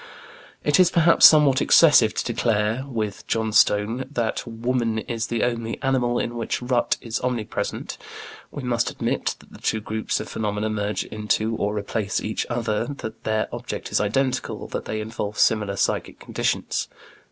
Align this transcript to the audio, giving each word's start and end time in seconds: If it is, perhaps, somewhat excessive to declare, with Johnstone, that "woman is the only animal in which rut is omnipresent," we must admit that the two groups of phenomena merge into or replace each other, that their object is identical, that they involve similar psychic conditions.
If 0.63 0.67
it 0.67 0.79
is, 0.79 0.89
perhaps, 0.89 1.27
somewhat 1.27 1.61
excessive 1.61 2.15
to 2.15 2.25
declare, 2.33 2.85
with 2.87 3.27
Johnstone, 3.27 4.05
that 4.11 4.47
"woman 4.47 4.97
is 4.97 5.27
the 5.27 5.43
only 5.43 5.79
animal 5.83 6.17
in 6.17 6.35
which 6.35 6.59
rut 6.59 6.97
is 7.01 7.21
omnipresent," 7.21 7.99
we 8.49 8.63
must 8.63 8.89
admit 8.89 9.35
that 9.37 9.51
the 9.51 9.59
two 9.61 9.79
groups 9.79 10.19
of 10.19 10.27
phenomena 10.27 10.71
merge 10.71 11.03
into 11.03 11.55
or 11.55 11.75
replace 11.77 12.19
each 12.19 12.47
other, 12.49 12.85
that 12.87 13.25
their 13.25 13.47
object 13.53 13.91
is 13.91 14.01
identical, 14.01 14.67
that 14.69 14.85
they 14.85 15.01
involve 15.01 15.37
similar 15.37 15.75
psychic 15.75 16.19
conditions. 16.19 16.87